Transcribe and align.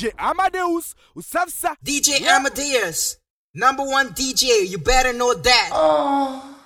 DJ 0.00 0.12
Amadeus 0.16 0.94
usafisa 1.14 1.76
DJ 1.82 2.26
Amadeus, 2.26 3.18
number 3.54 3.84
one 3.84 4.08
DJ. 4.14 4.66
You 4.70 4.78
better 4.78 5.12
know 5.12 5.34
that. 5.34 5.70
Oh. 5.72 6.56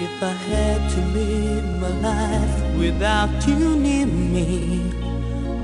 If 0.00 0.22
I 0.22 0.32
had 0.32 0.90
to 0.90 1.00
live 1.12 1.80
my 1.80 1.88
life 2.00 2.76
without 2.78 3.46
you 3.46 3.76
near 3.76 4.06
me, 4.06 5.07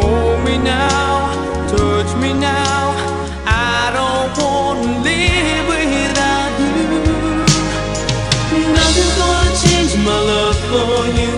Hold 0.00 0.44
me 0.44 0.58
now, 0.58 1.32
touch 1.68 2.10
me 2.22 2.32
now. 2.32 2.94
I 3.46 3.90
don't 3.98 4.32
want 4.42 4.78
to 4.84 4.90
live 5.08 5.66
without 5.72 6.52
you. 6.60 6.86
Nothing's 8.78 9.14
gonna 9.20 9.52
change 9.64 9.92
my 10.06 10.18
love 10.30 10.58
for. 10.70 11.06
You 11.18 11.37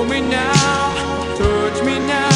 Hold 0.00 0.12
me 0.12 0.22
now, 0.22 1.36
touch 1.36 1.84
me 1.84 1.98
now. 1.98 2.29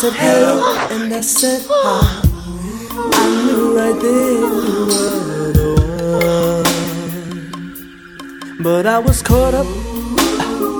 Said 0.00 0.14
hello 0.14 0.54
and 0.92 1.12
I 1.12 1.20
said 1.20 1.62
hi. 1.68 2.22
I 3.22 3.24
knew 3.44 3.76
right 3.76 4.00
then 4.00 4.36
you 4.66 4.80
were 4.90 5.52
the 5.58 5.70
one. 8.54 8.62
But 8.62 8.86
I 8.86 8.98
was 8.98 9.20
caught 9.20 9.52
up 9.52 9.66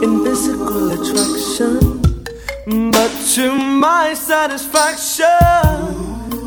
in 0.03 0.25
physical 0.25 0.93
attraction. 0.97 2.01
But 2.91 3.11
to 3.35 3.53
my 3.53 4.15
satisfaction, 4.15 5.27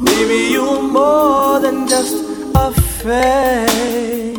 baby, 0.05 0.53
you're 0.53 0.81
more 0.81 1.59
than 1.59 1.87
just 1.87 2.15
a 2.55 2.71
fame. 2.71 4.32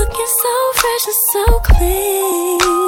looking 0.00 0.32
so 0.42 0.72
fresh 0.80 1.06
and 1.06 1.16
so 1.32 1.44
clean. 1.60 2.79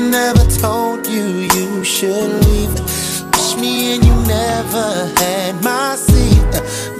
Never 0.00 0.44
told 0.58 1.06
you 1.06 1.24
you 1.54 1.84
should 1.84 2.30
leave. 2.44 2.74
Push 3.32 3.56
me 3.56 3.94
and 3.94 4.04
you 4.04 4.14
never 4.26 5.06
had 5.20 5.62
my 5.62 5.94
seat. 5.94 6.52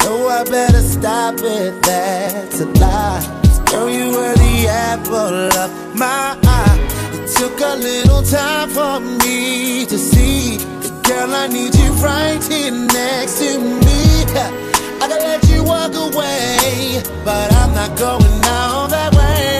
No, 0.04 0.28
I 0.28 0.44
better 0.44 0.82
stop 0.82 1.36
it. 1.38 1.82
That's 1.82 2.60
a 2.60 2.66
lie. 2.66 3.24
Girl, 3.70 3.88
you 3.88 4.10
were 4.10 4.34
the 4.34 4.68
apple 4.68 5.48
of 5.64 5.96
my 5.96 6.38
eye. 6.44 6.78
It 7.14 7.26
took 7.36 7.58
a 7.60 7.76
little 7.76 8.22
time 8.22 8.68
for 8.68 9.00
me 9.00 9.86
to 9.86 9.98
see. 9.98 10.58
Girl, 11.02 11.34
I 11.34 11.48
need 11.48 11.74
you 11.74 11.90
right 11.94 12.42
here 12.44 12.70
next 12.70 13.38
to 13.40 13.58
me. 13.58 14.00
I 15.02 15.08
could 15.08 15.22
let 15.22 15.48
you 15.48 15.64
walk 15.64 15.94
away, 15.94 17.02
but 17.24 17.52
I'm 17.54 17.74
not 17.74 17.96
going 17.98 18.44
all 18.44 18.86
that 18.88 19.14
way. 19.14 19.59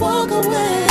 walk 0.00 0.30
away. 0.30 0.87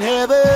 heaven. 0.00 0.47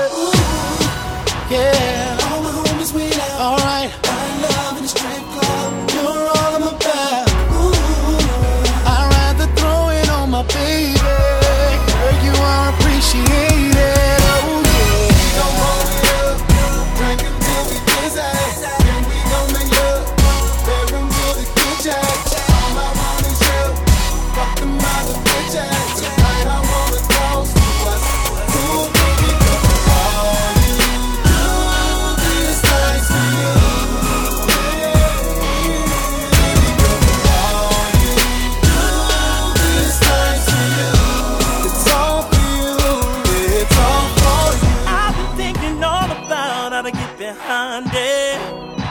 I'm. 47.45 47.85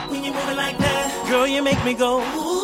When 0.09 0.23
you 0.23 0.33
moving 0.33 0.57
like 0.57 0.77
that, 0.77 1.27
girl, 1.29 1.47
you 1.47 1.61
make 1.61 1.83
me 1.85 1.93
go. 1.93 2.21
Ooh. 2.21 2.60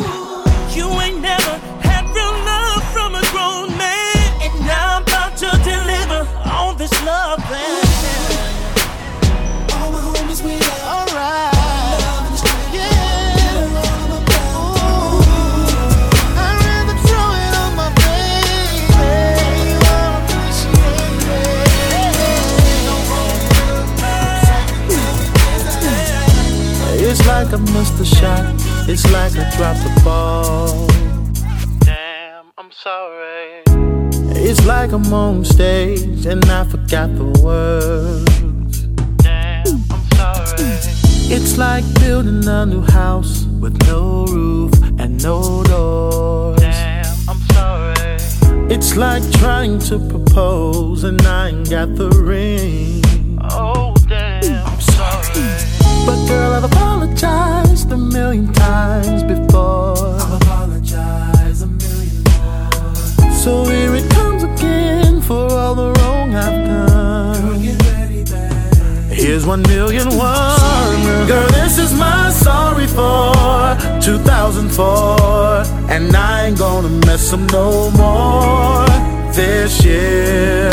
missed 27.88 28.13
a 28.13 28.15
shot. 28.15 28.56
It's 28.89 29.06
like 29.12 29.34
I 29.36 29.50
dropped 29.56 29.84
the 29.84 30.01
ball. 30.03 30.88
Damn, 31.79 32.51
I'm 32.58 32.72
sorry. 32.72 33.63
It's 34.36 34.65
like 34.65 34.91
I'm 34.91 35.13
on 35.13 35.46
stage 35.46 36.25
and 36.25 36.44
I 36.46 36.63
forgot 36.65 37.13
the 37.15 37.25
words. 37.44 38.82
Damn, 39.24 39.84
I'm 39.91 40.03
sorry. 40.15 40.65
It's 41.29 41.58
like 41.58 41.84
building 42.00 42.48
a 42.48 42.65
new 42.65 42.82
house 42.82 43.46
with 43.60 43.75
no 43.88 44.25
roof 44.25 44.74
and 45.00 45.22
no 45.24 45.63
doors. 45.63 46.60
Damn, 46.60 47.15
I'm 47.29 47.41
sorry. 47.51 48.17
It's 48.70 48.96
like 48.96 49.24
trying 49.34 49.79
to 49.89 50.00
propose 50.10 51.03
and 51.03 51.22
I 51.22 51.50
ain't 51.50 51.70
got 51.70 51.96
the 51.96 52.10
ring. 52.10 53.03
Oh, 53.51 53.94
damn, 54.08 54.65
I'm 54.65 54.82
sorry. 54.82 55.48
But 56.06 56.27
girl, 56.27 56.53
I've 56.53 56.63
apologized 56.63 57.66
a 57.91 57.98
million 57.98 58.51
times 58.53 59.24
before. 59.24 59.98
I've 59.98 60.41
apologize 60.41 61.62
a 61.62 61.67
million 61.67 62.24
more. 62.24 63.32
So 63.34 63.65
here 63.65 63.96
it 63.96 64.10
comes 64.12 64.44
again 64.44 65.22
for 65.22 65.51
all 65.51 65.75
the 65.75 65.91
wrong 66.00 66.36
I've 66.36 66.65
done. 66.65 67.41
Girl, 67.41 67.77
ready, 67.91 69.15
Here's 69.15 69.46
one 69.46 69.62
million 69.63 70.08
one. 70.17 71.27
Girl, 71.27 71.48
this 71.50 71.77
is 71.77 71.94
my 71.94 72.29
sorry 72.32 72.88
for 72.88 73.34
2004. 74.01 75.91
And 75.91 76.15
I 76.15 76.48
ain't 76.48 76.58
gonna 76.58 76.89
mess 77.06 77.34
up 77.34 77.39
no 77.51 77.91
more 77.91 78.86
this 79.34 79.84
year. 79.84 80.70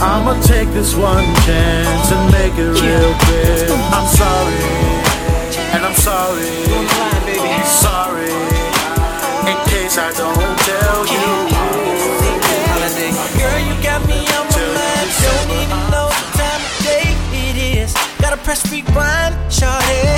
I'ma 0.00 0.40
take 0.42 0.68
this 0.70 0.94
one 0.94 1.24
chance 1.46 2.12
and 2.12 2.32
make 2.32 2.54
it 2.54 2.70
real 2.82 3.14
clear. 3.24 3.66
I'm 3.92 4.06
sorry 4.06 4.97
sorry. 6.08 6.64
I'm 7.52 7.66
sorry. 7.84 8.32
In 9.50 9.56
case 9.68 9.96
I 9.98 10.10
don't 10.16 10.56
tell 10.68 11.00
you. 11.14 11.28
Girl, 13.40 13.60
you 13.68 13.74
got 13.82 14.00
me 14.08 14.18
on 14.36 14.44
my 14.54 14.64
mind. 14.76 15.08
Don't 15.24 15.50
even 15.62 15.80
know 15.92 16.08
the 16.08 16.24
time 16.40 16.62
of 16.68 16.74
day 16.88 17.08
it 17.46 17.56
is. 17.76 17.92
Gotta 18.22 18.38
press 18.38 18.60
rewind, 18.72 19.34
shawty. 19.50 20.17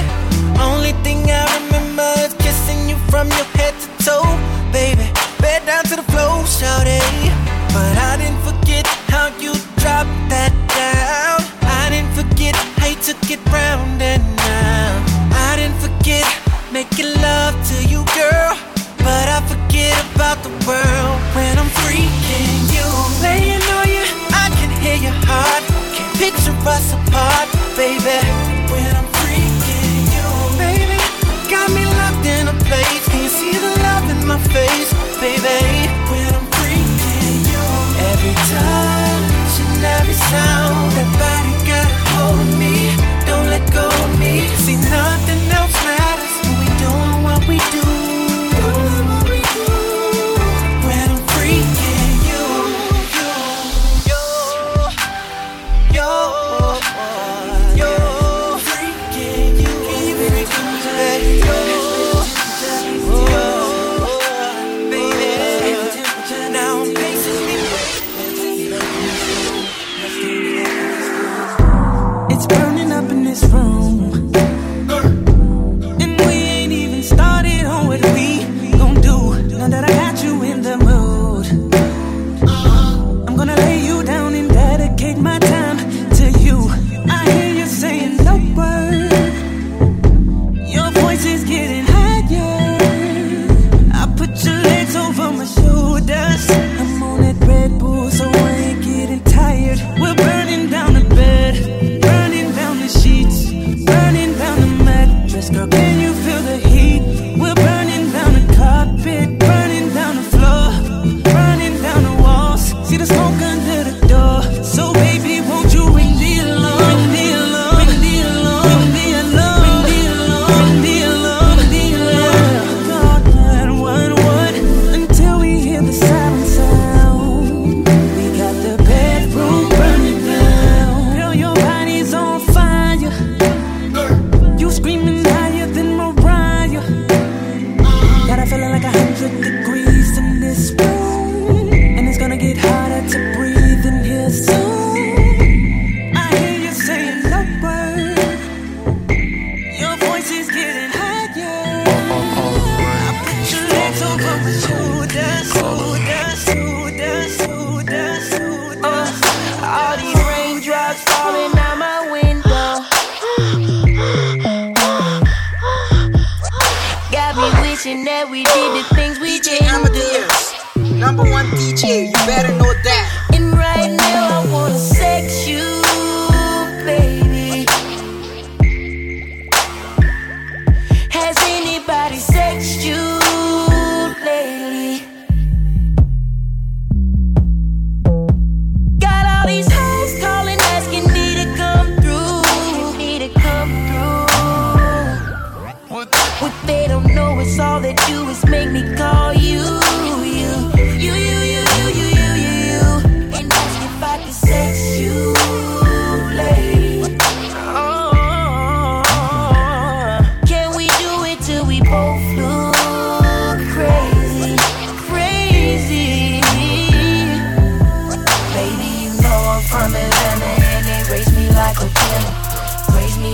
See 112.91 112.97
this 112.97 113.09
song? 113.09 113.30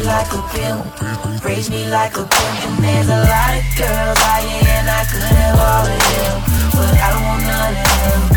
Like 0.07 0.33
a 0.33 0.42
pimp. 0.55 1.45
Raise 1.45 1.69
me 1.69 1.88
like 1.90 2.14
a 2.16 2.23
pimp. 2.23 2.57
And 2.64 2.85
there's 2.85 3.09
a 3.09 3.21
lot 3.27 3.53
of 3.59 3.66
girls 3.77 4.19
out 4.23 4.42
here 4.47 4.62
and 4.79 4.88
I 4.88 5.03
could 5.11 5.27
have 5.35 5.59
all 5.59 5.87
of 5.87 6.01
them. 6.14 6.37
But 6.79 6.95
I 7.03 7.09
don't 7.12 7.25
want 7.27 7.42
none 7.42 7.75
of 7.75 8.31
them. 8.31 8.37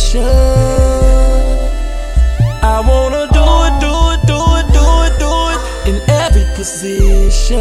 Position. 0.00 0.24
I 2.62 2.80
wanna 2.80 3.26
do 3.32 3.44
it, 3.66 3.74
do 3.84 3.92
it, 4.12 4.20
do 4.26 4.40
it, 4.58 4.66
do 4.72 4.84
it, 5.06 5.12
do 5.20 5.32
it 5.52 5.60
in 5.88 5.96
every 6.08 6.44
position. 6.56 7.60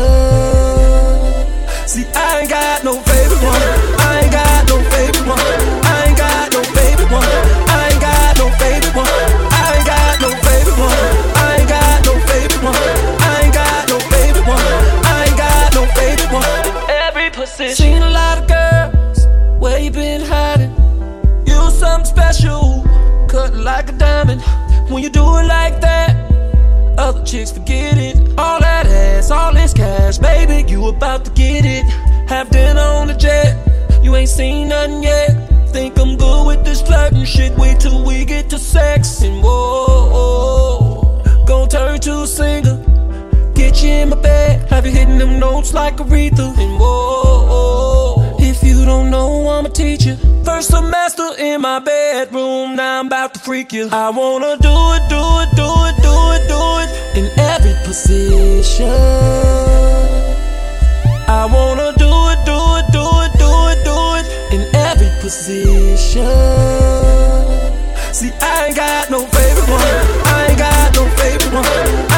See, 1.88 2.06
I 2.16 2.42
ain't 2.42 2.50
got 2.50 2.84
no 2.84 2.94
favorite 3.02 3.44
one. 3.44 3.62
I 4.00 4.22
ain't 4.24 4.32
got 4.32 4.68
no 4.70 4.78
favorite 4.92 5.28
one. 5.28 5.40
I 5.84 6.06
ain't 6.08 6.18
got 6.18 6.54
no 6.54 6.62
favorite 6.64 7.12
one. 7.12 7.28
I 7.68 7.90
ain't 7.92 8.02
got 8.02 8.38
no 8.38 8.48
favorite 8.62 8.96
one. 8.96 9.08
I 9.52 9.76
ain't 9.76 9.88
got 9.88 10.22
no 10.22 10.30
favorite 10.48 10.78
one. 10.78 11.00
I 11.36 11.58
ain't 11.60 11.70
got 11.70 12.06
no 12.06 12.14
favorite 12.30 12.64
one. 12.64 12.76
I 13.20 13.42
ain't 13.44 13.54
got 13.54 13.90
no 13.90 14.00
favorite 14.14 14.48
one. 14.48 14.68
I 15.04 15.26
ain't 15.28 15.38
got 15.38 15.74
no 15.76 15.84
favorite 15.98 16.32
one. 16.32 16.90
Every 16.90 17.30
position. 17.32 17.76
Seen 17.76 18.02
a 18.02 18.10
lot 18.10 18.38
of 18.40 18.48
girls. 18.48 19.28
Where 19.60 19.80
you 19.80 19.92
been 19.92 20.22
hiding? 20.22 20.39
When 24.90 25.04
you 25.04 25.10
do 25.12 25.22
it 25.38 25.46
like 25.46 25.80
that, 25.82 26.16
other 26.98 27.24
chicks 27.24 27.52
forget 27.52 27.98
it. 27.98 28.18
All 28.40 28.60
that 28.60 28.88
ass, 28.88 29.30
all 29.30 29.54
this 29.54 29.72
cash, 29.72 30.18
baby, 30.18 30.68
you 30.68 30.88
about 30.88 31.26
to 31.26 31.32
get 31.32 31.64
it. 31.64 31.84
Have 32.28 32.50
dinner 32.50 32.82
on 32.82 33.08
the 33.08 33.14
jet. 33.14 33.56
You 34.04 34.16
ain't 34.16 34.30
seen 34.30 34.70
nothing 34.70 35.04
yet. 35.04 35.30
Think 35.70 36.00
I'm 36.00 36.18
good 36.18 36.48
with 36.48 36.66
this 36.66 36.82
flirting 36.82 37.24
shit. 37.24 37.56
Wait 37.56 37.80
till 37.80 38.04
we 38.04 38.26
get 38.26 38.50
to 38.50 38.58
sex 38.58 39.22
and 39.22 39.44
whoa, 39.44 41.22
gon' 41.46 41.70
turn 41.70 42.00
to 42.00 42.24
a 42.24 42.28
singer. 42.28 42.84
Get 43.54 43.84
you 43.84 43.90
in 43.92 44.10
my 44.10 44.20
bed, 44.20 44.68
have 44.72 44.88
you 44.88 44.92
hitting 44.92 45.20
them 45.20 45.40
notes 45.40 45.72
like 45.72 46.00
a 46.00 46.04
Aretha 46.04 46.58
and 46.58 46.80
whoa. 46.80 47.29
You 48.70 48.86
don't 48.86 49.10
know, 49.10 49.50
I'm 49.50 49.66
a 49.66 49.70
teacher. 49.70 50.16
First 50.46 50.70
semester 50.70 51.28
in 51.40 51.62
my 51.62 51.80
bedroom, 51.80 52.76
now 52.76 53.00
I'm 53.00 53.08
about 53.08 53.34
to 53.34 53.40
freak 53.40 53.74
you. 53.74 53.90
I 53.92 54.12
wanna 54.12 54.58
do 54.62 54.76
it, 54.96 55.04
do 55.10 55.24
it, 55.42 55.50
do 55.58 55.70
it, 55.88 55.96
do 56.06 56.16
it, 56.36 56.44
do 56.54 56.62
it 56.82 56.90
in 57.18 57.26
every 57.40 57.74
position. 57.84 58.92
I 61.28 61.50
wanna 61.52 61.98
do 61.98 62.12
it, 62.30 62.40
do 62.46 62.60
it, 62.78 62.86
do 62.94 63.06
it, 63.26 63.32
do 63.42 63.52
it, 63.72 63.80
do 63.90 63.98
it 64.20 64.26
in 64.54 64.62
every 64.76 65.10
position. 65.20 66.30
See, 68.14 68.32
I 68.40 68.68
ain't 68.68 68.76
got 68.76 69.10
no 69.10 69.26
favorite 69.26 69.68
one. 69.68 69.82
I 70.30 70.48
ain't 70.50 70.60
got 70.60 70.94
no 70.94 71.10
favorite 71.18 71.54
one. 71.54 72.09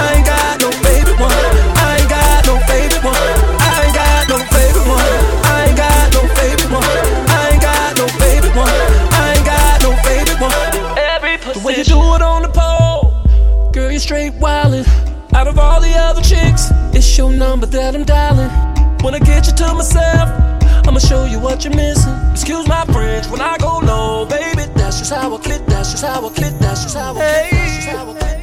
That 17.91 18.37
I'm. 18.37 19.03
When 19.03 19.15
I 19.15 19.19
get 19.19 19.47
you 19.47 19.53
to 19.53 19.73
myself, 19.73 20.29
I'ma 20.87 20.99
show 20.99 21.25
you 21.25 21.39
what 21.39 21.63
you're 21.63 21.75
missing. 21.75 22.13
Excuse 22.31 22.67
my 22.67 22.85
French 22.85 23.27
when 23.27 23.41
I 23.41 23.57
go 23.57 23.79
low, 23.79 24.25
baby. 24.25 24.63
That's 24.75 24.99
just 24.99 25.11
how 25.11 25.35
I 25.35 25.41
click. 25.41 25.65
That's 25.65 25.91
just 25.91 26.03
how 26.03 26.25
I 26.25 26.29
click. 26.29 26.53
That's 26.59 26.83
just 26.83 26.95
how 26.95 27.11
I 27.11 27.13
click. 27.13 27.51
That's 27.51 27.75
just 27.75 27.87
how 27.89 28.11
I 28.11 28.19
click. 28.19 28.40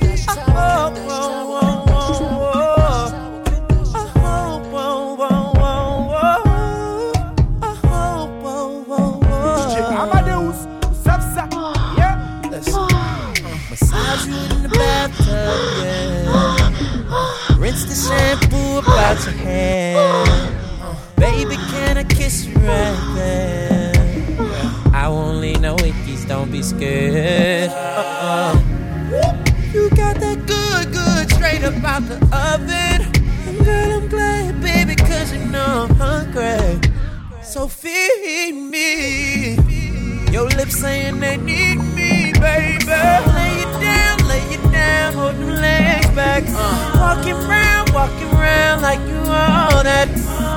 Scared. 26.78 27.70
Uh-uh. 27.70 28.54
You 29.72 29.90
got 29.90 30.16
that 30.20 30.38
good, 30.46 30.92
good 30.92 31.30
straight 31.30 31.64
up 31.64 31.82
out 31.82 32.02
the 32.06 32.18
oven. 32.32 33.00
And 33.48 33.64
girl, 33.64 33.98
I'm 33.98 34.08
glad, 34.08 34.60
baby, 34.62 34.94
cause 34.94 35.32
you 35.32 35.44
know 35.46 35.88
I'm 35.88 35.94
hungry. 35.96 36.80
So 37.42 37.66
feed 37.66 38.52
me. 38.52 39.56
Your 40.30 40.48
lips 40.50 40.76
saying 40.76 41.18
they 41.20 41.36
need 41.36 41.78
me, 41.98 42.32
baby. 42.34 42.86
Lay 42.86 43.54
it 43.64 43.72
down, 43.80 44.28
lay 44.28 44.44
it 44.54 44.62
down, 44.70 45.14
hold 45.14 45.34
them 45.34 45.50
legs 45.50 46.10
back. 46.10 46.44
Walking 46.94 47.40
round, 47.48 47.90
walking 47.90 48.30
round 48.30 48.82
like 48.82 49.00
you 49.00 49.18
all 49.18 49.82
that. 49.82 50.08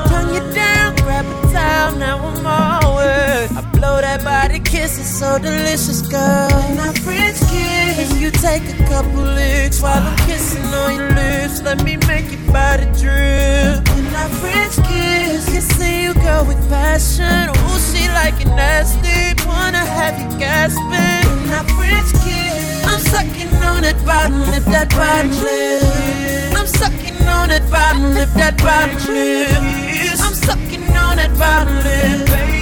Turn 0.10 0.34
you 0.36 0.53
down, 0.53 0.95
grab 0.97 1.25
a 1.25 1.53
towel, 1.53 1.95
now 1.95 2.17
I'm 2.17 2.45
all 2.45 2.95
wet. 2.97 3.61
That 4.01 4.23
body 4.23 4.59
kiss, 4.59 4.97
it's 4.97 5.19
so 5.19 5.37
delicious, 5.37 6.01
girl. 6.01 6.49
I 6.49 6.91
French 7.05 7.37
kiss. 7.53 8.19
You 8.19 8.31
take 8.31 8.65
a 8.73 8.83
couple 8.89 9.21
licks 9.21 9.79
while 9.79 10.01
I'm 10.01 10.17
kissing 10.25 10.65
on 10.73 10.95
your 10.95 11.13
lips. 11.13 11.61
Let 11.61 11.83
me 11.83 11.97
make 12.09 12.25
your 12.33 12.41
body 12.51 12.89
drip. 12.97 13.77
I 14.17 14.25
French 14.41 14.75
kiss. 14.89 15.45
see 15.77 16.03
you, 16.03 16.13
go 16.15 16.43
with 16.49 16.57
passion. 16.67 17.53
Ooh, 17.53 17.79
she 17.93 18.09
like 18.17 18.41
it 18.41 18.49
nasty. 18.49 19.37
Wanna 19.45 19.85
have 19.85 20.17
you 20.17 20.39
gasping. 20.39 20.81
I 21.53 21.61
French 21.77 22.11
kiss. 22.25 22.83
I'm 22.83 22.99
sucking 23.13 23.53
on 23.61 23.83
that 23.85 24.03
bottom 24.03 24.41
lip, 24.49 24.65
that 24.65 24.89
bottom 24.97 25.29
lip. 25.45 26.57
I'm 26.57 26.65
sucking 26.65 27.21
on 27.29 27.49
that 27.49 27.69
bottom 27.69 28.15
lip, 28.15 28.29
that 28.33 28.57
bottom 28.57 28.97
lip. 29.13 29.47
I'm 30.25 30.33
sucking 30.33 30.89
on 30.97 31.17
that 31.17 31.31
bottom 31.37 31.75
lip, 31.85 32.27
baby. 32.27 32.61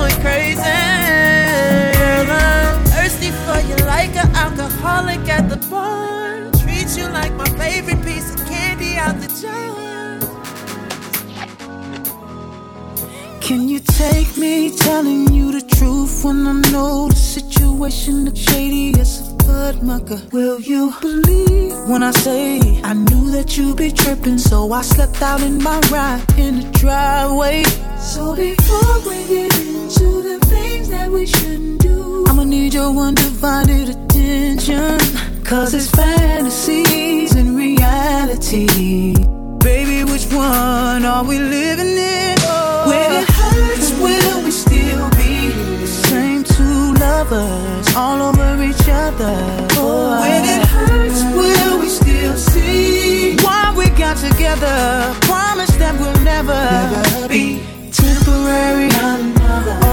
Going 0.00 0.20
crazy. 0.22 0.62
I'm 2.22 2.84
thirsty 2.86 3.30
for 3.44 3.60
you 3.68 3.76
like 3.84 4.16
an 4.16 4.34
alcoholic 4.34 5.28
at 5.28 5.50
the 5.50 5.58
bar. 5.68 6.50
Treat 6.62 6.96
you 6.96 7.06
like 7.08 7.34
my 7.34 7.44
favorite 7.60 8.02
piece 8.02 8.34
of 8.34 8.40
candy 8.48 8.96
out 8.96 9.20
the 9.20 9.28
jar. 9.40 9.60
Can 13.42 13.68
you 13.68 13.80
take 13.80 14.38
me 14.38 14.74
telling 14.74 15.30
you 15.34 15.52
the 15.52 15.60
truth 15.76 16.24
when 16.24 16.46
I 16.46 16.52
know 16.72 17.08
the 17.08 17.16
situation 17.16 18.28
is 18.28 18.38
shady 18.38 18.98
as 18.98 19.29
a 19.50 19.52
blood 19.52 19.82
mucker? 19.82 20.20
Will 20.32 20.60
you 20.60 20.92
believe 21.00 21.76
when 21.88 22.02
I 22.02 22.10
say 22.10 22.80
I 22.82 22.94
knew 22.94 23.30
that 23.30 23.56
you'd 23.56 23.76
be 23.76 23.90
tripping? 23.90 24.38
So 24.38 24.72
I 24.72 24.82
slept 24.82 25.20
out 25.22 25.42
in 25.42 25.62
my 25.62 25.80
ride 25.90 26.22
in 26.38 26.60
the 26.60 26.78
driveway. 26.78 27.64
So 27.98 28.34
before 28.34 28.96
we 29.08 29.18
get 29.28 29.58
into 29.58 30.22
the 30.22 30.38
things 30.46 30.88
that 30.90 31.10
we 31.10 31.26
shouldn't 31.26 31.80
do, 31.80 32.24
I'ma 32.28 32.44
need 32.44 32.74
your 32.74 32.90
undivided 32.96 33.88
attention. 33.90 34.98
Cause 35.44 35.74
it's 35.74 35.90
fantasies 35.90 37.34
and 37.34 37.56
reality. 37.56 39.14
Baby, 39.58 40.04
which 40.10 40.26
one 40.32 41.04
are 41.04 41.24
we 41.24 41.38
living 41.38 41.98
in? 41.98 42.39
Lovers 47.20 47.94
all 47.96 48.22
over 48.22 48.62
each 48.62 48.88
other? 48.88 49.36
Oh, 49.72 50.20
when 50.22 50.42
it 50.56 50.66
hurts, 50.66 51.22
will 51.36 51.80
we 51.80 51.88
still 51.88 52.36
see 52.36 53.36
why 53.44 53.74
we 53.76 53.90
got 53.90 54.16
together? 54.16 54.78
Promise 55.28 55.74
that 55.76 55.94
we'll 56.00 56.20
never, 56.24 56.62
be 57.28 57.60
temporary, 57.92 58.88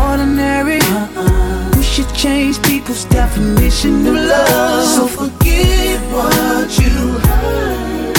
ordinary. 0.08 0.80
Uh-uh. 0.82 1.74
We 1.76 1.84
should 1.84 2.12
change 2.16 2.62
people's 2.64 3.04
definition 3.06 4.08
of 4.08 4.16
love. 4.16 4.88
So 4.96 5.08
forget 5.08 6.00
what 6.16 6.70
you 6.80 6.96
heard. 7.28 8.16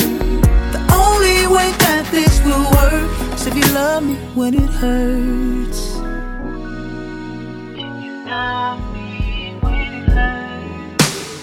The 0.75 0.83
only 1.05 1.47
way 1.55 1.69
that 1.85 2.05
this 2.11 2.35
will 2.45 2.67
work 2.77 3.09
is 3.35 3.47
if 3.47 3.55
you 3.57 3.69
love 3.73 4.03
me 4.03 4.17
when 4.35 4.53
it 4.55 4.71
hurts. 4.83 5.49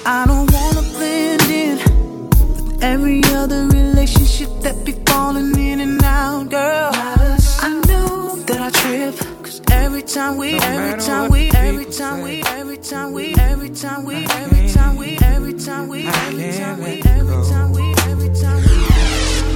I 0.08 0.26
don't 0.28 0.52
wanna 0.54 0.82
blend 0.94 1.42
in 1.44 1.78
with 1.78 2.84
every 2.84 3.24
other 3.34 3.66
relationship 3.68 4.50
that 4.62 4.86
be 4.86 4.92
falling 5.08 5.58
in 5.58 5.80
and 5.80 6.04
out, 6.04 6.50
girl. 6.50 6.92
I 6.94 7.82
know 7.88 8.36
that 8.36 8.62
I 8.62 8.70
trip. 8.70 9.16
Cause 9.42 9.62
every 9.72 10.04
time 10.04 10.38
we, 10.38 10.54
every 10.60 11.00
time 11.02 11.32
we, 11.32 11.50
every 11.56 11.86
time 11.86 12.22
we, 12.22 12.44
every 12.44 12.78
time 12.78 13.14
we, 13.14 13.34
every 13.36 13.70
time 13.70 14.04
we, 14.06 14.26
every 14.30 14.68
time 14.70 14.96
we, 14.96 15.18
every 15.24 15.54
time 15.58 15.88
we, 15.88 16.08
every 16.08 16.52
time 16.54 16.80
we, 16.80 17.02
every 17.02 17.42
time 17.50 17.72
we, 17.72 17.94
every 18.06 18.30
time 18.42 18.62
we. 18.62 18.86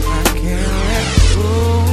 I 0.10 0.24
can't 0.34 0.72
let 0.90 1.36
go. 1.36 1.88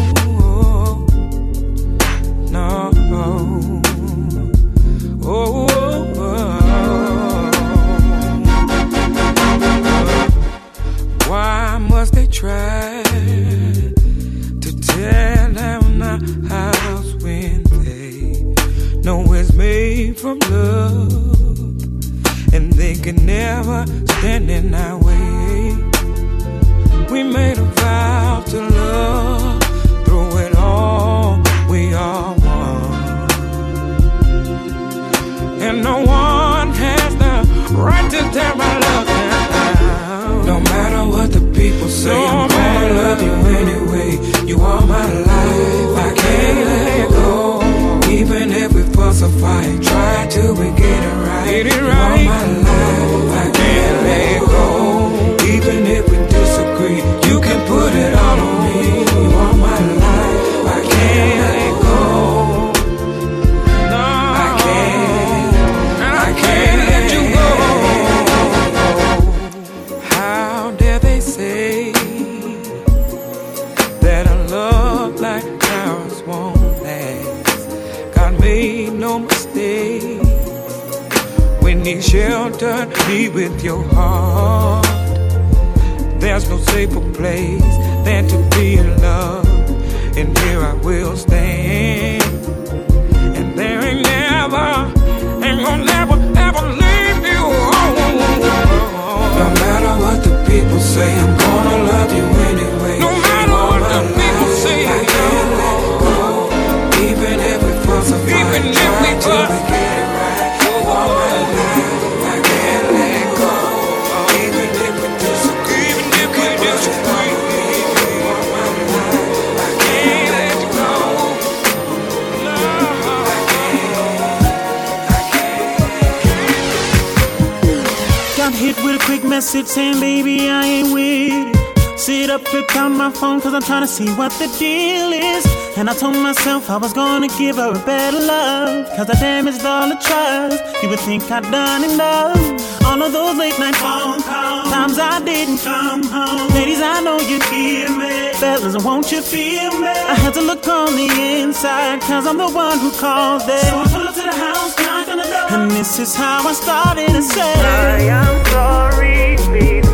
message 129.36 129.66
saying, 129.66 130.00
baby, 130.00 130.48
I 130.48 130.64
ain't 130.64 130.94
with 130.94 131.30
it. 131.30 131.98
Sit 131.98 132.30
up 132.30 132.40
and 132.54 132.66
count 132.68 132.94
my 132.96 133.10
phone 133.10 133.38
cause 133.42 133.52
I'm 133.52 133.60
trying 133.60 133.82
to 133.82 133.92
see 133.98 134.08
what 134.20 134.32
the 134.40 134.48
deal 134.58 135.12
is. 135.12 135.44
And 135.76 135.90
I 135.90 135.94
told 135.94 136.16
myself 136.16 136.70
I 136.70 136.78
was 136.78 136.94
gonna 136.94 137.28
give 137.36 137.56
her 137.56 137.72
a 137.80 137.82
better 137.84 138.18
love. 138.18 138.86
Cause 138.96 139.10
I 139.10 139.16
damaged 139.20 139.62
all 139.62 139.90
the 139.90 139.98
trust. 140.06 140.82
You 140.82 140.88
would 140.88 141.00
think 141.00 141.30
I'd 141.30 141.42
done 141.52 141.84
enough. 141.84 142.40
All 142.86 143.02
of 143.02 143.12
those 143.12 143.36
late 143.36 143.58
night 143.58 143.76
phone 143.76 144.22
calls, 144.22 144.70
times 144.72 144.98
I 144.98 145.22
didn't 145.22 145.58
come 145.58 146.02
home. 146.04 146.48
Ladies, 146.56 146.80
I 146.80 147.02
know 147.02 147.18
you 147.20 147.38
hear 147.52 147.90
me. 147.90 148.32
Fellas, 148.40 148.82
won't 148.82 149.12
you 149.12 149.20
feel 149.20 149.72
me? 149.84 149.94
I 150.12 150.14
had 150.22 150.32
to 150.38 150.40
look 150.40 150.66
on 150.66 150.96
the 150.96 151.08
inside, 151.42 152.00
cause 152.08 152.24
I'm 152.26 152.38
the 152.38 152.48
one 152.48 152.78
who 152.78 152.90
called. 152.92 153.42
it. 153.44 153.66
So 153.68 153.76
I 153.84 153.86
pull 153.92 154.08
up 154.08 154.14
to 154.14 154.24
the 154.30 154.38
house, 154.46 154.72
knock 154.78 155.06
the 155.12 155.16
door. 155.28 155.60
And 155.60 155.70
this 155.72 155.98
is 155.98 156.14
how 156.14 156.48
I 156.48 156.54
started 156.54 157.10
to 157.18 157.22
say, 157.22 157.52
I 157.52 158.00
am 158.20 158.46
sorry 158.46 158.95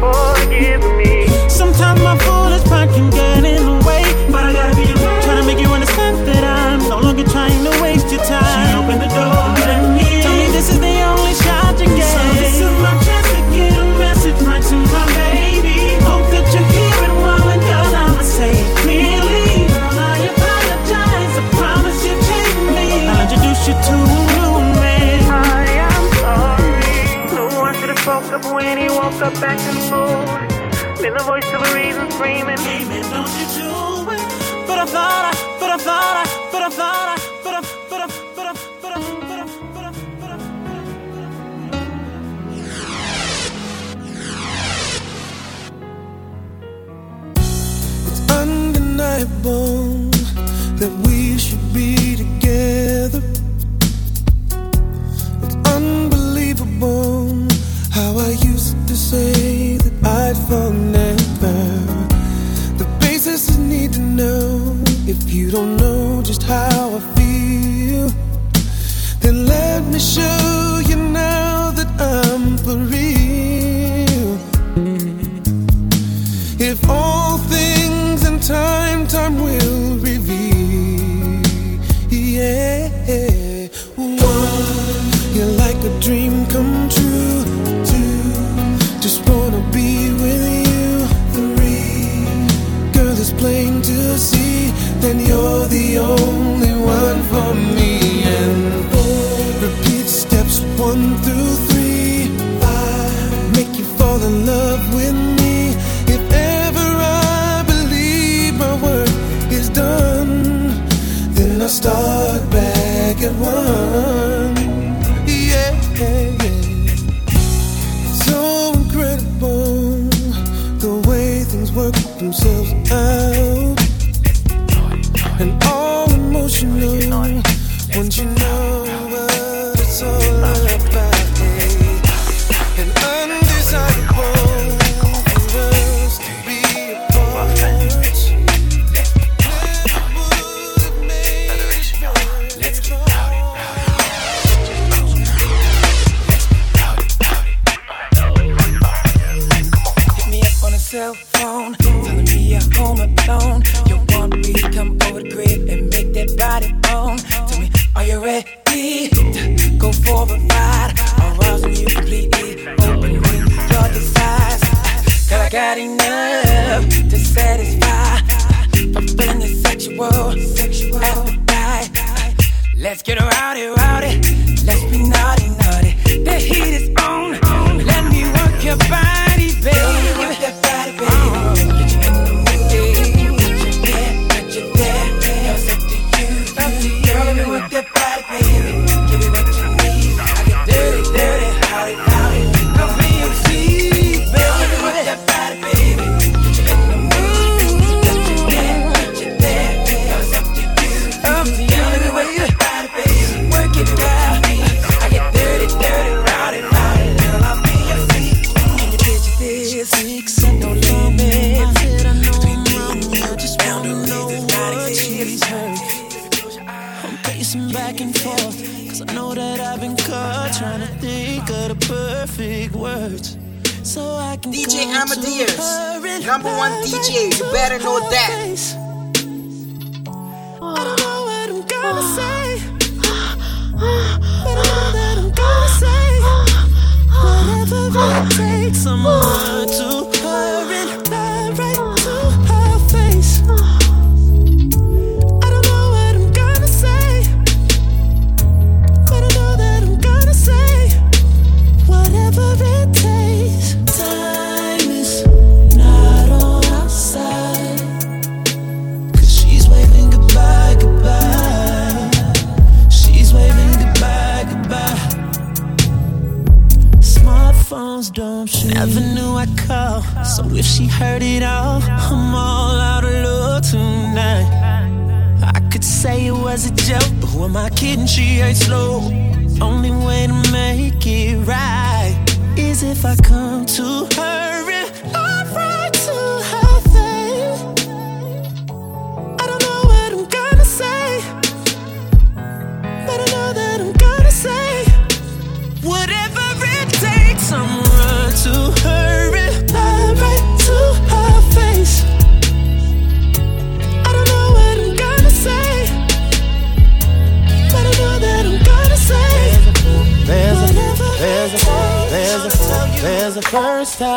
forgive 0.03 0.83
me. 0.99 1.29
Sometimes 1.49 2.03
my 2.03 2.19
foolish 2.19 2.65
pride 2.65 2.91
can 2.91 3.09
get 3.11 3.45
in 3.45 3.63
the 3.71 3.79
way, 3.87 4.03
but 4.35 4.43
I 4.45 4.53
gotta 4.53 4.75
be 4.75 4.87
trying 5.23 5.41
to 5.41 5.47
make 5.47 5.61
you 5.63 5.71
understand 5.71 6.27
that 6.27 6.43
I'm 6.43 6.81
no 6.91 6.99
longer 6.99 7.25
trying 7.25 7.63
to 7.63 7.73
waste 7.83 8.11
your 8.11 8.25
time. 8.25 8.83
Opened 8.83 9.03
the 9.03 9.11
door 9.15 9.47
me. 9.95 10.09
Me 10.27 10.51
this 10.51 10.67
is 10.75 10.79
the 10.81 10.97
only 11.11 11.35
shot 11.45 11.79
you 11.79 11.87
get. 11.95 12.11
So 12.11 12.23
this 12.43 12.57
is 12.67 12.75
my 12.83 12.95
chance 13.07 13.29
to 13.35 13.43
get 13.55 13.79
a 13.79 13.87
message 14.03 14.39
right 14.43 14.65
to 14.71 14.77
my 14.91 15.07
baby. 15.23 15.79
Hope 16.09 16.27
that 16.35 16.47
you're 16.51 16.69
hearing 16.75 17.17
girl, 17.71 17.95
I 17.95 18.23
say 18.23 18.55
clearly. 18.83 19.71
I 19.71 20.19
apologize. 20.35 21.35
I 21.39 21.45
promise 21.59 22.01
you 22.07 22.15
me. 22.75 23.07
I'll 23.07 23.23
introduce 23.23 23.63
you 23.69 23.75
to 23.87 23.95
a 23.95 24.19
new 24.35 24.55
man. 24.83 25.21
I 25.31 25.65
am 25.87 26.05
sorry. 26.19 26.63
Up 28.03 28.45
when 28.53 28.79
he 28.79 28.89
woke 28.89 29.21
up 29.23 29.35
and 31.13 31.21
the 31.21 31.25
voice 31.25 31.53
of 31.53 31.61
a 31.61 31.75
reason 31.75 32.11
screaming. 32.11 32.57
Baby, 32.57 33.01
don't 33.11 33.33
you 33.39 33.47
do 33.61 33.69
it? 34.17 34.27
But 34.67 34.79
I 34.79 34.87
thought 34.87 35.25
I, 35.31 35.35
but 35.61 35.71
I 35.71 35.79
thought 35.79 36.17
I, 36.17 36.27
but 36.53 36.63
I 36.63 36.71
thought 36.71 37.09
I. 37.09 37.23
Undeniable 48.43 50.11
that 50.81 50.93
we 51.07 51.39
should 51.39 51.73
be 51.75 52.17
together. 52.17 53.23
It's 55.45 55.57
unbelievable 55.77 57.47
how 57.91 58.17
I 58.19 58.31
used 58.53 58.77
to 58.89 58.97
say 58.97 59.77
that 59.77 59.95
I'd 60.05 60.37
fall 60.49 60.73
now. 60.73 61.02
The 62.79 62.87
basis 63.01 63.51
you 63.51 63.65
need 63.65 63.93
to 63.95 64.01
know. 64.01 64.77
If 65.07 65.33
you 65.33 65.51
don't 65.51 65.77
know 65.77 66.23
just 66.23 66.43
how 66.43 66.97
I 66.99 67.01
feel, 67.17 68.09
then 69.21 69.47
let 69.47 69.83
me 69.85 69.99
show. 69.99 70.42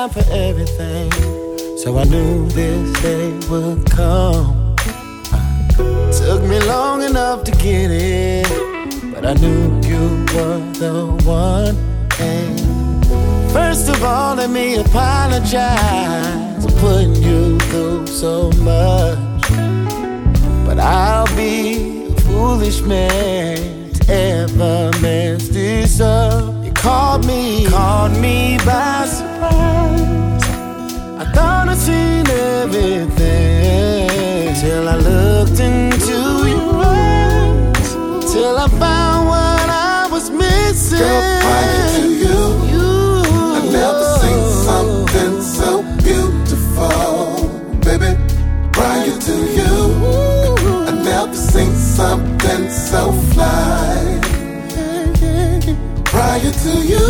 Time 0.08 0.24
for 0.24 0.32
everything. 0.32 1.12
So 1.78 1.98
I 1.98 2.04
knew 2.06 2.48
this 2.50 3.02
day 3.02 3.32
would 3.50 3.89
come. 3.89 4.76
Took 6.12 6.41
me 6.44 6.60
long 6.62 7.04
enough 7.04 7.44
to 7.46 7.52
get 7.52 7.91
it, 7.91 9.13
but 9.13 9.26
I 9.26 9.34
knew 9.34 9.82
you 9.82 10.26
were 10.34 10.60
the 10.74 11.06
one. 11.26 11.76
And 12.20 13.52
first 13.52 13.89
of 13.89 14.04
all, 14.04 14.36
let 14.36 14.50
me 14.50 14.76
apologize 14.76 16.63
for 16.63 16.72
putting 16.80 17.15
you 17.15 17.60
through 17.70 18.08
so 18.08 18.52
much. 18.62 19.41
But 20.65 20.80
I'll 20.80 21.36
be 21.36 22.08
a 22.08 22.22
foolish 22.22 22.82
man 22.82 23.45
to 56.66 56.76
you, 56.93 57.09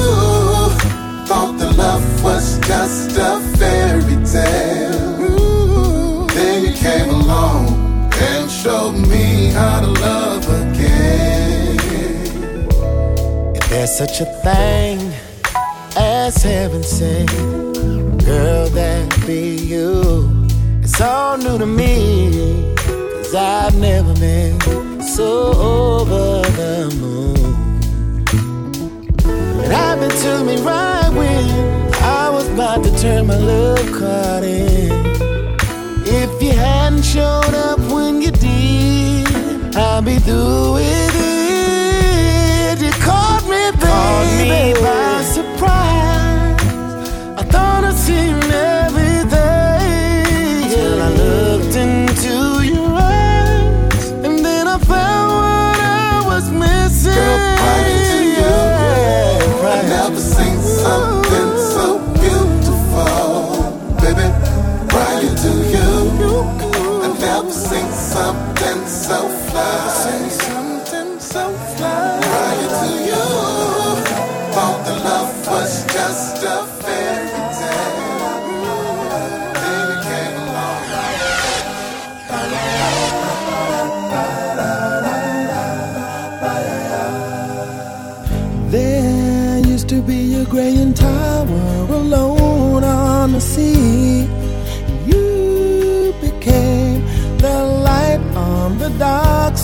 thought 1.28 1.56
the 1.58 1.72
love 1.78 2.06
was 2.22 2.60
just 2.68 3.16
a 3.18 3.40
fairy 3.58 4.18
tale. 4.26 6.28
Then 6.28 6.66
you 6.66 6.74
came 6.74 7.10
along 7.10 7.66
and 8.28 8.52
showed 8.52 8.98
me 9.14 9.52
how 9.52 9.80
to 9.80 9.88
love 10.08 10.44
again. 10.62 11.78
If 13.56 13.70
there's 13.70 13.98
such 13.98 14.20
a 14.20 14.26
thing 14.44 15.00
as 15.96 16.36
heaven 16.44 16.84
sent, 16.84 17.30
girl, 18.26 18.68
that 18.80 19.08
be 19.26 19.56
you. 19.56 20.30
It's 20.84 21.00
all 21.00 21.38
new 21.38 21.58
to 21.58 21.66
me, 21.66 22.76
cause 22.76 23.34
I've 23.34 23.78
never 23.78 24.14
been 24.16 24.60
so 25.02 25.30
over 25.78 26.42
the 26.60 26.94
moon. 27.00 27.45
Happened 29.96 30.20
to 30.24 30.44
me 30.44 30.58
right 30.58 31.10
when 31.14 31.46
I 32.04 32.30
was 32.30 32.50
about 32.50 32.84
to 32.84 32.92
turn 33.00 33.28
my 33.28 33.38
love 33.38 33.80
card 33.94 34.44
in. 34.44 34.92
If 36.06 36.44
you 36.44 36.52
hadn't 36.52 37.04
showed 37.04 37.54
up 37.54 37.80
when 37.80 38.22
you 38.22 38.32
did, 38.32 39.74
I'd 39.74 40.04
be 40.04 40.20
through 40.20 40.74
with 40.74 41.16
it. 41.16 42.82
You 42.82 42.92
caught 43.08 43.44
me, 43.44 43.72
baby, 43.80 44.82
caught 44.82 44.84
me 44.84 45.05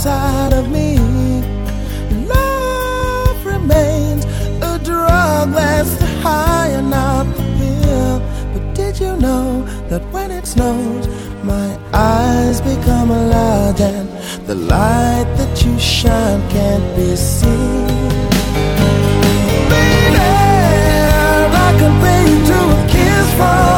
dark 0.03 0.51
side 0.51 0.53
of 0.53 0.69
me. 0.69 0.97
Love 2.27 3.45
remains 3.45 4.25
a 4.61 4.79
drug 4.83 5.51
that's 5.53 5.95
the 5.95 6.07
high 6.21 6.67
and 6.67 6.89
not 6.89 7.25
the 7.35 7.43
pill. 7.57 8.19
But 8.53 8.75
did 8.75 8.99
you 8.99 9.15
know 9.17 9.63
that 9.89 10.01
when 10.11 10.31
it 10.31 10.45
snows, 10.45 11.07
my 11.43 11.77
eyes 11.93 12.61
become 12.61 13.09
large 13.09 13.81
and 13.81 14.09
the 14.47 14.55
light 14.55 15.27
that 15.37 15.65
you 15.65 15.77
shine 15.79 16.41
can't 16.49 16.95
be 16.95 17.15
seen? 17.15 17.89
I 21.63 21.73
compare 21.79 22.27
you 22.27 22.39
to 22.49 22.59
a 22.77 22.87
kiss 22.89 23.33
from 23.35 23.70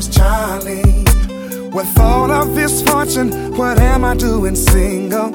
is 0.00 0.08
Charlie. 0.08 1.04
With 1.76 1.92
all 2.00 2.30
of 2.30 2.54
this 2.54 2.82
fortune, 2.82 3.30
what 3.56 3.78
am 3.78 4.04
I 4.04 4.14
doing 4.16 4.56
single? 4.56 5.28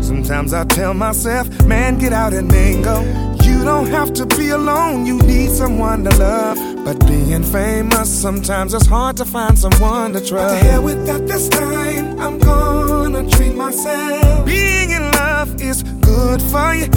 Sometimes 0.00 0.54
I 0.54 0.64
tell 0.64 0.94
myself, 0.94 1.46
man, 1.66 1.98
get 1.98 2.12
out 2.12 2.32
and 2.32 2.48
mingle. 2.48 3.02
You 3.46 3.64
don't 3.64 3.88
have 3.88 4.12
to 4.14 4.24
be 4.26 4.50
alone, 4.50 5.06
you 5.06 5.18
need 5.18 5.50
someone 5.50 6.04
to 6.04 6.12
love. 6.18 6.56
But 6.84 6.98
being 7.06 7.42
famous, 7.42 8.08
sometimes 8.26 8.74
it's 8.74 8.86
hard 8.86 9.16
to 9.16 9.24
find 9.24 9.58
someone 9.58 10.12
to 10.12 10.20
trust. 10.20 10.54
But 10.54 10.58
to 10.60 10.64
hell 10.70 10.82
with 10.82 11.04
that 11.06 11.26
this 11.26 11.48
time, 11.48 12.18
I'm 12.20 12.38
gonna 12.38 13.28
treat 13.28 13.54
myself. 13.54 14.46
Being 14.46 14.90
in 14.90 15.04
love 15.22 15.60
is 15.60 15.82
good 16.10 16.40
for 16.52 16.74
you. 16.74 16.88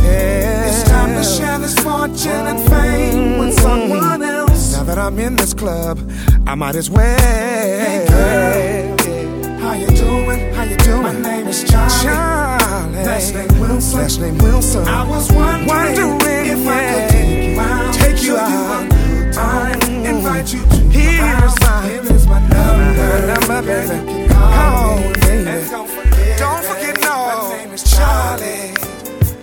It's 0.68 0.84
time 0.90 1.12
to 1.18 1.24
share 1.24 1.60
this 1.60 1.78
fortune 1.80 2.46
and 2.52 2.60
fame 2.70 3.40
with 3.40 3.56
mm-hmm. 3.56 3.90
someone 3.90 4.22
else 4.22 4.45
that 4.86 4.98
I'm 4.98 5.20
in 5.20 5.36
this 5.36 5.54
club, 5.54 6.00
I 6.46 6.56
might 6.56 6.76
as 6.76 6.90
well. 6.90 7.20
Hey 7.20 8.06
girl, 8.08 9.60
how 9.60 9.74
you 9.74 9.88
doing? 9.88 10.54
How 10.54 10.64
you 10.64 10.78
doing? 10.78 11.02
My 11.02 11.20
name 11.20 11.48
is 11.48 11.64
Charlie. 11.64 12.04
Charlie. 12.04 13.06
Last 13.06 13.34
name 13.34 13.60
Wilson. 13.60 14.00
Last 14.00 14.22
name 14.22 14.38
Wilson. 14.38 14.88
I 14.88 15.08
was 15.08 15.32
wondering, 15.32 15.68
wondering 15.68 16.46
if 16.46 16.64
yeah. 16.64 16.72
I 16.72 16.82
could 17.12 17.20
take 17.20 17.44
you 17.52 17.60
out. 17.60 17.94
Take 17.94 18.24
you 18.24 18.38
out. 18.38 18.84
You 18.84 19.34
time, 19.34 19.80
mm. 19.80 20.06
Invite 20.06 20.54
you 20.54 20.62
to 20.62 20.76
Here's 20.96 21.60
my, 21.62 21.88
Here 21.88 22.14
is 22.14 22.28
my 22.28 22.40
number, 22.48 23.28
number, 23.28 23.62
baby. 23.64 24.28
Call 24.30 24.98
me, 24.98 25.14
baby. 25.22 25.50
And 25.50 25.72
don't 25.72 25.90
forget, 25.90 26.38
don't 26.40 26.64
forget 26.64 27.02
no. 27.02 27.08
My 27.10 27.58
name 27.58 27.74
is 27.74 27.84
Charlie. 27.84 28.74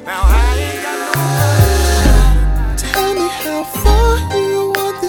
Now 0.06 0.22
I 0.22 0.56
ain't 0.56 0.82
got 0.82 0.96
no. 1.16 2.76
Tell 2.76 3.14
me 3.14 3.28
how 3.28 3.64
far 3.64 4.31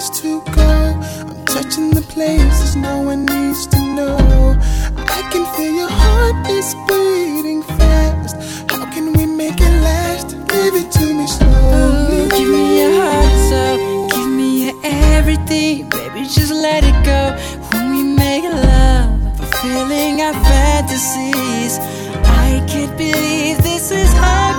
place 0.04 0.20
to 0.20 0.40
go. 0.52 1.00
I'm 1.28 1.44
touching 1.44 1.90
the 1.90 2.02
places 2.02 2.76
no 2.76 3.02
one 3.02 3.26
needs 3.26 3.66
to 3.68 3.78
know. 3.78 4.56
I 4.96 5.28
can 5.30 5.44
feel 5.54 5.72
your 5.72 5.88
heart 5.88 6.50
is 6.50 6.74
beating 6.88 7.62
fast. 7.62 8.36
How 8.70 8.90
can 8.92 9.12
we 9.12 9.26
make 9.26 9.60
it 9.60 9.82
last? 9.82 10.30
Give 10.48 10.74
it 10.74 10.90
to 10.92 11.14
me 11.14 11.26
slowly. 11.26 11.52
Oh, 11.52 12.28
give 12.30 12.48
me 12.48 12.80
your 12.80 12.92
heart, 13.00 13.34
so 13.48 14.08
give 14.16 14.28
me 14.28 14.66
your 14.66 14.80
everything, 14.84 15.88
baby. 15.88 16.24
Just 16.24 16.52
let 16.52 16.84
it 16.84 16.98
go. 17.04 17.36
When 17.72 17.90
we 17.90 18.02
make 18.02 18.44
love, 18.44 19.38
fulfilling 19.38 20.20
our 20.20 20.34
fantasies, 20.44 21.78
I 22.24 22.64
can't 22.68 22.96
believe 22.96 23.58
this 23.62 23.90
is 23.90 24.12
how. 24.12 24.53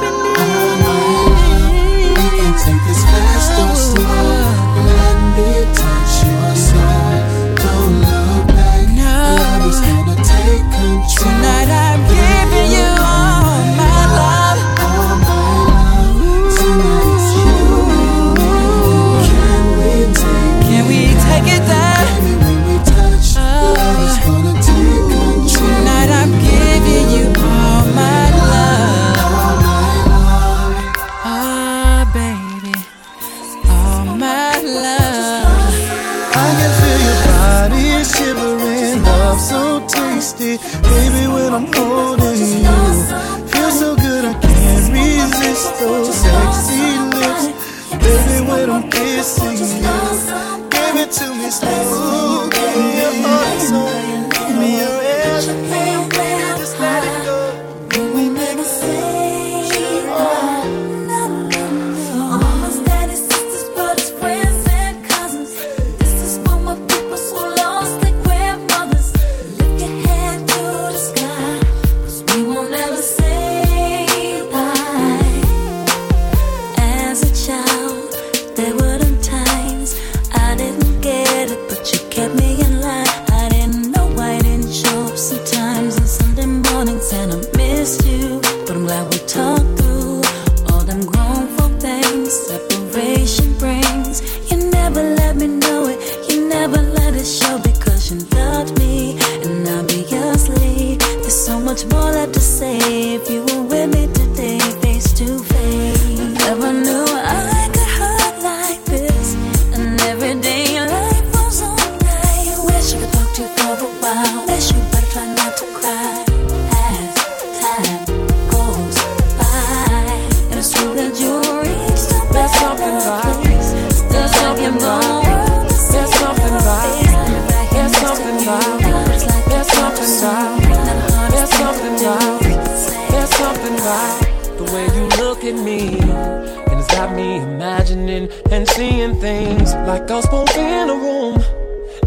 at 135.45 135.63
me, 135.63 135.99
and 135.99 136.79
it's 136.79 136.87
got 136.87 137.15
me 137.15 137.37
imagining 137.37 138.29
and 138.51 138.67
seeing 138.67 139.15
things 139.19 139.73
like 139.89 140.09
I 140.09 140.15
was 140.15 140.27
both 140.27 140.57
in 140.57 140.89
a 140.89 140.93
room 140.93 141.35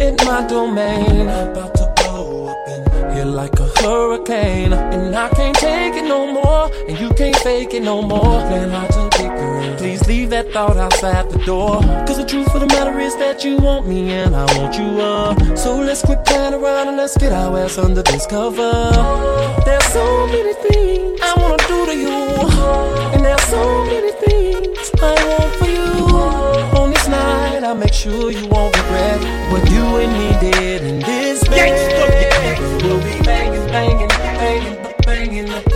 in 0.00 0.16
my 0.24 0.44
domain, 0.46 1.28
about 1.28 1.74
to 1.76 1.92
blow 1.96 2.48
up 2.48 2.68
and 2.68 3.12
hit 3.12 3.26
like 3.26 3.58
a 3.60 3.68
hurricane, 3.80 4.72
and 4.72 5.14
I 5.14 5.28
can't 5.30 5.56
take 5.56 5.94
it 5.94 6.04
no 6.04 6.32
more, 6.32 6.70
and 6.88 6.98
you 6.98 7.10
can't 7.10 7.36
fake 7.36 7.74
it 7.74 7.82
no 7.82 8.02
more. 8.02 8.40
Plan 8.48 8.70
how 8.70 8.86
to 8.86 9.18
get 9.18 9.36
girl. 9.36 9.76
Please 9.76 10.04
leave 10.08 10.30
that 10.30 10.52
thought 10.52 10.76
outside 10.76 11.30
the 11.30 11.38
door. 11.44 11.80
Cause 12.06 12.18
the 12.18 12.26
truth 12.26 12.52
of 12.54 12.60
the 12.60 12.66
matter 12.66 12.98
is 12.98 13.14
that 13.16 13.44
you 13.44 13.56
want 13.58 13.86
me 13.86 14.10
and 14.10 14.34
I 14.34 14.46
want 14.58 14.74
you 14.76 15.00
up. 15.00 15.56
So 15.56 15.76
let's 15.76 16.02
quit 16.02 16.24
playing 16.24 16.54
around 16.54 16.88
and 16.88 16.96
let's 16.96 17.16
get 17.16 17.32
our 17.32 17.56
ass 17.58 17.78
under 17.78 18.02
this 18.02 18.26
cover. 18.26 18.72
There's 19.64 19.84
so 19.86 20.26
many 20.26 20.54
things 20.54 21.07
I 21.28 21.34
wanna 21.36 21.58
do 21.68 21.84
to 21.84 21.94
you. 21.94 22.16
And 23.12 23.22
there's 23.24 23.42
so 23.44 23.84
many 23.84 24.12
things 24.12 24.90
I 25.00 25.14
want 25.28 25.54
for 25.56 25.68
you. 25.76 25.90
On 26.80 26.90
this 26.90 27.06
night, 27.06 27.64
I 27.64 27.74
make 27.74 27.92
sure 27.92 28.30
you 28.30 28.46
won't 28.48 28.74
regret 28.76 29.20
what 29.52 29.70
you 29.70 29.84
and 30.02 30.12
me 30.18 30.50
did 30.50 30.82
in 30.82 31.00
this 31.00 31.46
bed. 31.46 32.58
We'll 32.82 33.02
be 33.02 33.22
banging, 33.22 33.66
banging, 33.68 34.08
banging, 34.08 34.76
banging. 35.04 35.67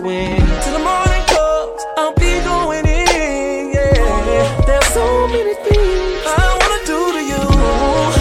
win. 0.00 0.36
Till 0.62 0.72
the 0.78 0.84
morning 0.90 1.24
comes, 1.26 1.82
I'll 1.96 2.14
be 2.14 2.40
going 2.44 2.86
in. 2.86 3.72
Yeah, 3.72 4.64
there's 4.66 4.86
so 4.86 5.28
many 5.28 5.54
things 5.68 6.24
I 6.26 6.46
wanna 6.60 6.80
do 6.92 7.00
to 7.16 7.22
you. 7.32 7.44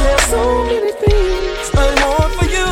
There's 0.04 0.26
so 0.36 0.44
many 0.66 0.92
things 1.04 1.70
I 1.74 1.88
want 2.04 2.32
for 2.38 2.48
you. 2.56 2.70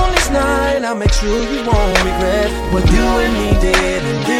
On 0.00 0.08
this 0.14 0.28
night, 0.30 0.84
I'll 0.84 0.94
make 0.94 1.12
sure 1.12 1.40
you 1.52 1.60
won't 1.64 1.98
regret 2.08 2.50
what 2.72 2.84
you 2.92 3.04
and 3.24 3.32
me 3.34 3.60
did. 3.60 4.39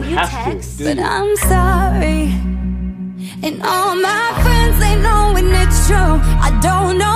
don't 0.00 0.12
have 0.12 0.30
text, 0.30 0.78
to. 0.78 0.78
Do 0.78 0.84
but 0.84 0.96
you? 0.96 1.04
I'm 1.04 1.36
sorry. 1.36 2.20
And 3.42 3.62
all 3.62 3.94
my 3.96 4.40
friends, 4.42 4.78
they 4.78 4.94
know 5.00 5.32
when 5.34 5.46
it's 5.62 5.86
true. 5.86 5.96
I 5.96 6.58
don't 6.62 6.98
know. 6.98 7.15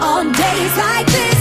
on 0.00 0.32
days 0.32 0.76
like 0.76 1.06
this. 1.06 1.35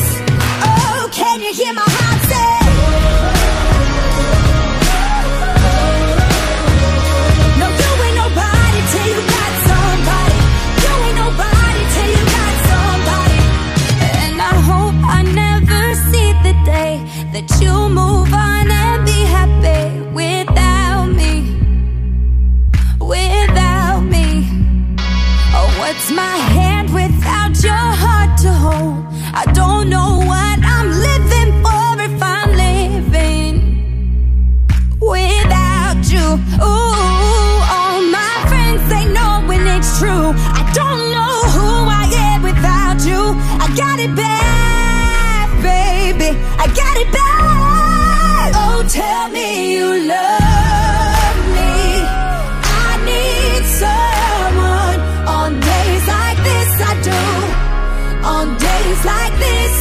on 58.26 58.58
days 58.58 59.06
like 59.06 59.36
this. 59.38 59.76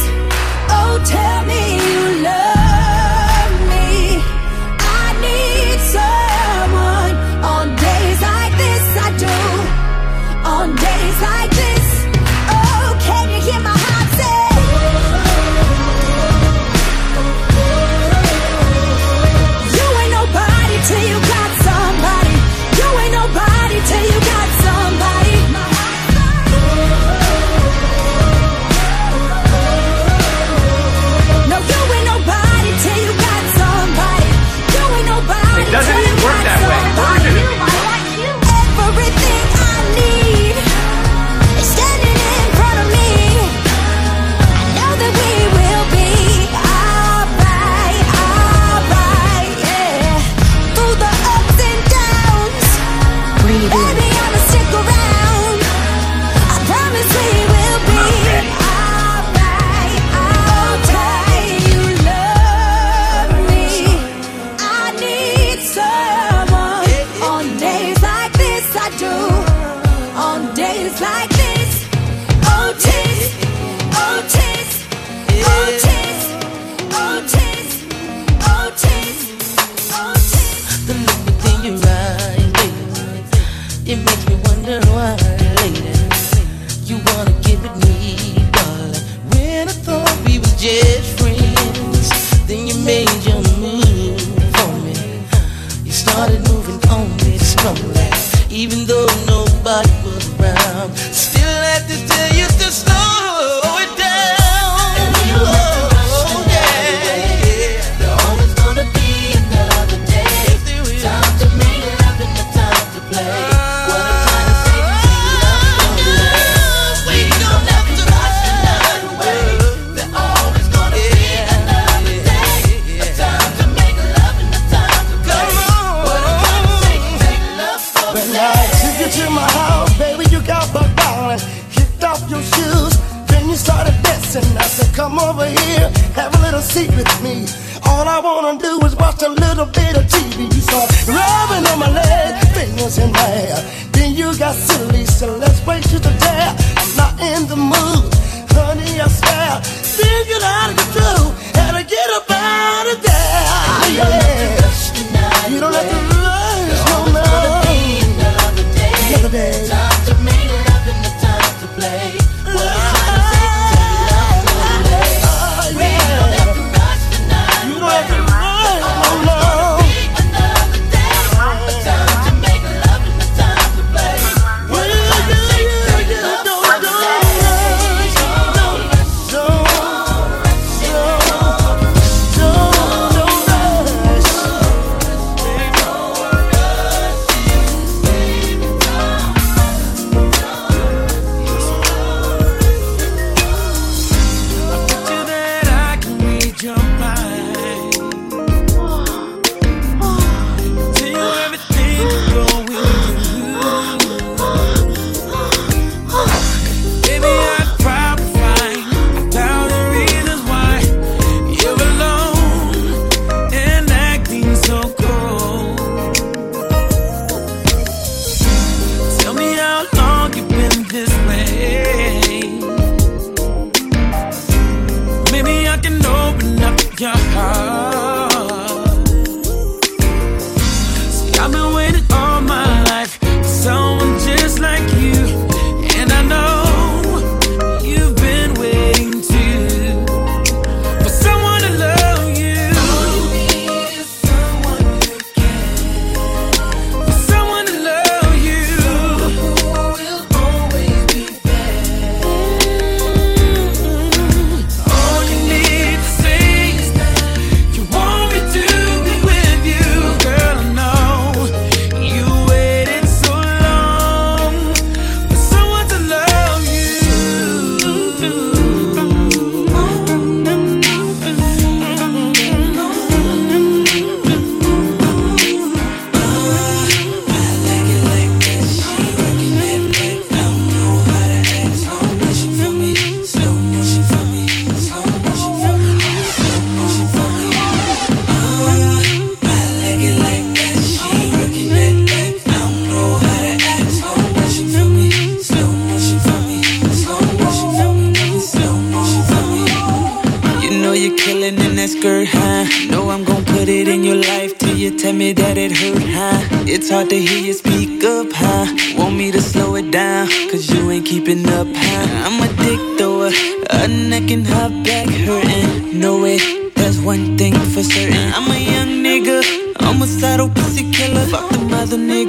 Oh, 0.69 1.01
tell 1.03 1.45
me 1.45 1.61
you 1.77 2.23
love. 2.23 2.44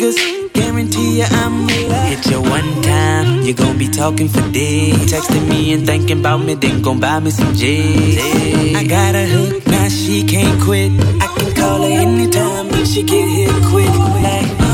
Niggas, 0.07 0.53
guarantee 0.53 1.19
you 1.19 1.25
I'm 1.25 1.69
alive. 1.69 2.09
Hit 2.09 2.27
you 2.31 2.41
one 2.41 2.83
time, 2.83 3.43
you 3.43 3.55
gon' 3.55 3.79
be 3.79 3.89
talking 3.89 4.29
for 4.29 4.43
days. 4.53 4.95
Texting 5.13 5.49
me 5.49 5.73
and 5.73 5.87
thinking 5.87 6.21
about 6.21 6.39
me, 6.39 6.55
then 6.55 6.83
gon' 6.83 7.01
buy 7.01 7.21
me 7.21 7.31
some 7.31 7.55
J's. 7.55 8.19
I 8.75 8.85
got 8.85 9.15
a 9.15 9.27
hook, 9.27 9.67
now 9.67 9.89
she 9.89 10.25
can't 10.25 10.61
quit. 10.63 10.93
I 11.23 11.27
can 11.37 11.55
call 11.55 11.83
her 11.83 11.89
anytime, 11.89 12.85
she 12.85 13.03
get 13.03 13.29
here 13.29 13.51
quick. 13.69 13.89
Like, 14.23 14.66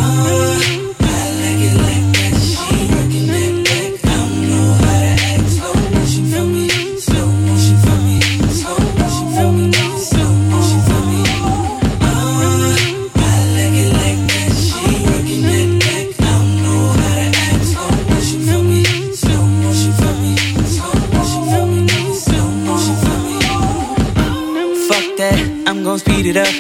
it 26.33 26.37
up. 26.37 26.55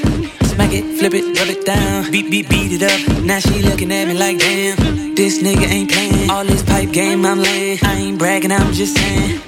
Smack 0.52 0.72
it, 0.72 0.84
flip 0.98 1.14
it, 1.14 1.24
rub 1.38 1.48
it 1.48 1.64
down. 1.64 2.10
Beat, 2.10 2.30
beat, 2.30 2.48
beat 2.48 2.72
it 2.72 2.82
up. 2.82 3.24
Now 3.24 3.38
she 3.38 3.62
looking 3.62 3.90
at 3.92 4.08
me 4.08 4.14
like, 4.14 4.38
damn, 4.38 5.14
this 5.14 5.42
nigga 5.42 5.66
ain't 5.68 5.90
playing. 5.90 6.30
All 6.30 6.44
this 6.44 6.62
pipe 6.62 6.92
game, 6.92 7.24
I'm 7.24 7.38
laying. 7.38 7.78
I 7.82 7.94
ain't 7.94 8.18
bragging, 8.18 8.52
I'm 8.52 8.72
just 8.72 8.96
saying. 8.96 9.40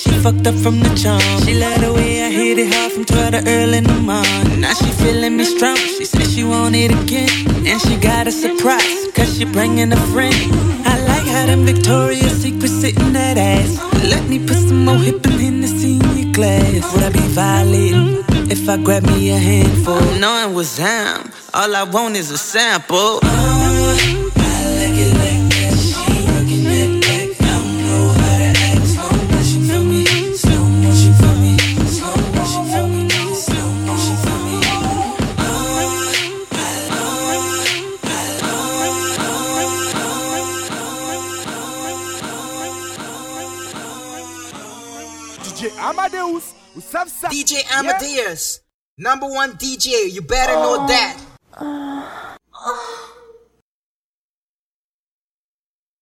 She 0.00 0.10
fucked 0.24 0.46
up 0.46 0.56
from 0.56 0.80
the 0.80 0.92
jump. 0.94 1.22
She 1.44 1.54
love 1.54 1.80
the 1.80 1.92
way 1.92 2.22
I 2.22 2.30
hit 2.30 2.58
it 2.58 2.72
hard 2.74 2.92
from 2.92 3.04
12 3.04 3.32
to 3.32 3.40
early 3.48 3.78
in 3.78 3.84
the 3.84 4.00
morning. 4.10 4.60
Now 4.60 4.74
she 4.74 4.90
feeling 5.02 5.36
me 5.36 5.44
strong. 5.44 5.76
She 5.76 6.04
said 6.04 6.26
she 6.26 6.44
want 6.44 6.74
it 6.74 6.90
again. 6.90 7.30
And 7.66 7.80
she 7.80 7.96
got 7.96 8.26
a 8.26 8.32
surprise, 8.32 9.00
cause 9.14 9.38
she 9.38 9.44
bringing 9.44 9.92
a 9.92 10.00
friend. 10.12 10.34
I 10.84 10.94
like 11.08 11.26
how 11.26 11.46
them 11.46 11.64
Victoria's 11.64 12.42
Secret 12.42 12.68
sitting 12.68 13.12
that 13.14 13.38
ass. 13.38 13.72
Let 14.12 14.28
me 14.28 14.38
put 14.46 14.56
some 14.56 14.84
more 14.84 14.98
hip 14.98 15.24
and 15.24 15.40
Hennessy 15.40 15.96
in 15.96 16.16
your 16.18 16.32
glass. 16.32 16.92
Would 16.92 17.04
I 17.04 17.10
be 17.10 17.26
violating 17.32 18.31
if 18.52 18.68
I 18.68 18.76
grab 18.76 19.04
me 19.06 19.30
a 19.30 19.38
handful? 19.38 20.00
Knowing 20.20 20.54
what's 20.54 20.78
am, 20.78 21.32
all 21.54 21.74
I 21.74 21.84
want 21.84 22.16
is 22.16 22.30
a 22.30 22.36
sample. 22.36 23.18
Uh, 23.22 24.21
DJ 46.92 47.70
Amadeus, 47.72 48.60
number 48.98 49.26
one 49.26 49.52
DJ. 49.52 50.12
You 50.12 50.22
better 50.22 50.52
know 50.52 50.84
oh. 50.84 50.86
that. 50.88 51.18